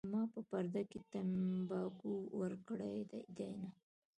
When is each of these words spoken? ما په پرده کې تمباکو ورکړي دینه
ما 0.11 0.21
په 0.33 0.39
پرده 0.49 0.81
کې 0.89 0.99
تمباکو 1.11 2.13
ورکړي 2.39 2.95
دینه 3.37 3.67